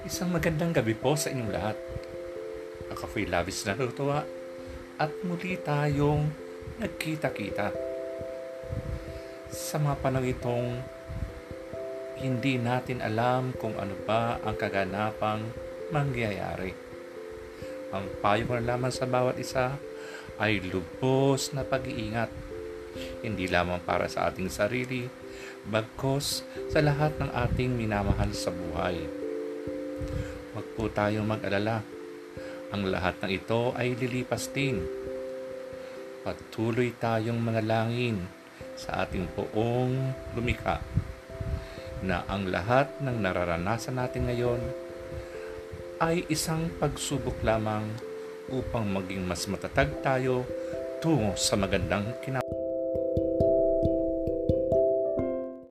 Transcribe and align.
Isang 0.00 0.32
magandang 0.32 0.72
gabi 0.72 0.96
po 0.96 1.12
sa 1.12 1.28
inyong 1.28 1.52
lahat. 1.52 1.76
Ako 2.88 3.04
po'y 3.12 3.28
labis 3.28 3.68
na 3.68 3.76
natutuwa 3.76 4.24
at 4.96 5.12
muli 5.28 5.60
tayong 5.60 6.24
nagkita-kita. 6.80 7.68
Sa 9.52 9.76
mga 9.76 10.00
panahon 10.00 10.32
itong 10.32 10.68
hindi 12.16 12.56
natin 12.56 13.04
alam 13.04 13.52
kung 13.60 13.76
ano 13.76 13.92
ba 14.08 14.40
ang 14.40 14.56
kaganapang 14.56 15.44
mangyayari. 15.92 16.72
Ang 17.92 18.08
payo 18.24 18.48
ko 18.48 18.56
na 18.56 18.72
lamang 18.72 18.96
sa 18.96 19.04
bawat 19.04 19.36
isa 19.36 19.76
ay 20.40 20.64
lubos 20.64 21.52
na 21.52 21.60
pag-iingat. 21.60 22.32
Hindi 23.20 23.52
lamang 23.52 23.84
para 23.84 24.08
sa 24.08 24.32
ating 24.32 24.48
sarili, 24.48 25.04
bagkos 25.68 26.40
sa 26.72 26.80
lahat 26.80 27.20
ng 27.20 27.28
ating 27.36 27.76
minamahal 27.76 28.32
sa 28.32 28.48
buhay. 28.48 29.19
Huwag 30.50 30.66
po 30.74 30.90
tayong 30.90 31.30
mag-alala. 31.30 31.78
Ang 32.74 32.90
lahat 32.90 33.22
ng 33.22 33.30
ito 33.30 33.70
ay 33.78 33.94
lilipas 33.94 34.50
din. 34.50 34.82
Patuloy 36.26 36.90
tayong 36.98 37.38
manalangin 37.38 38.18
sa 38.74 39.06
ating 39.06 39.30
poong 39.34 39.94
lumika 40.34 40.82
na 42.02 42.24
ang 42.26 42.48
lahat 42.48 42.98
ng 42.98 43.16
nararanasan 43.20 44.00
natin 44.00 44.26
ngayon 44.26 44.60
ay 46.00 46.24
isang 46.32 46.66
pagsubok 46.80 47.44
lamang 47.44 47.86
upang 48.50 48.88
maging 48.88 49.22
mas 49.28 49.44
matatag 49.46 50.02
tayo 50.02 50.48
tungo 50.98 51.36
sa 51.36 51.54
magandang 51.54 52.10
kinabukasan. 52.24 52.49